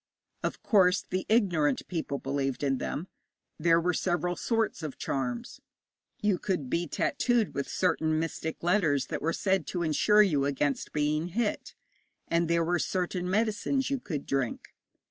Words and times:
Of 0.41 0.63
course, 0.63 1.05
the 1.07 1.27
ignorant 1.29 1.87
people 1.87 2.17
believed 2.17 2.63
in 2.63 2.79
them. 2.79 3.07
There 3.59 3.79
were 3.79 3.93
several 3.93 4.35
sorts 4.35 4.81
of 4.81 4.97
charms. 4.97 5.61
You 6.23 6.39
could 6.39 6.71
be 6.71 6.87
tattooed 6.87 7.53
with 7.53 7.69
certain 7.69 8.17
mystic 8.17 8.63
letters 8.63 9.05
that 9.09 9.21
were 9.21 9.31
said 9.31 9.67
to 9.67 9.83
insure 9.83 10.23
you 10.23 10.45
against 10.45 10.91
being 10.91 11.27
hit, 11.27 11.75
and 12.27 12.47
there 12.47 12.63
were 12.65 12.79
certain 12.79 13.29
medicines 13.29 13.91
you 13.91 13.99
could 13.99 14.25
drink. 14.25 14.73